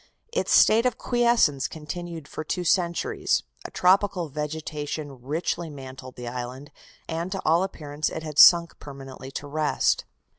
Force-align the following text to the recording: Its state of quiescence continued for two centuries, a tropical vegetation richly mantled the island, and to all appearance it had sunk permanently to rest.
Its 0.33 0.51
state 0.51 0.87
of 0.87 0.97
quiescence 0.97 1.67
continued 1.67 2.27
for 2.27 2.43
two 2.43 2.63
centuries, 2.63 3.43
a 3.65 3.69
tropical 3.69 4.29
vegetation 4.29 5.21
richly 5.21 5.69
mantled 5.69 6.15
the 6.15 6.27
island, 6.27 6.71
and 7.07 7.31
to 7.31 7.39
all 7.45 7.61
appearance 7.61 8.09
it 8.09 8.23
had 8.23 8.39
sunk 8.39 8.79
permanently 8.79 9.29
to 9.29 9.45
rest. 9.45 10.05